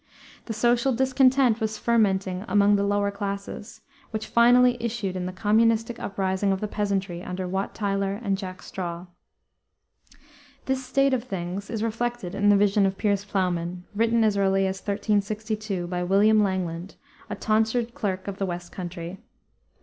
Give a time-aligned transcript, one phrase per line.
[0.45, 5.99] The social discontent was fermenting among the lower classes, which finally issued in the communistic
[5.99, 9.05] uprising of the peasantry, under Wat Tyler and Jack Straw.
[10.65, 14.65] This state of things is reflected in the Vision of Piers Plowman, written as early
[14.65, 16.95] as 1362, by William Langland,
[17.29, 19.19] a tonsured clerk of the west country.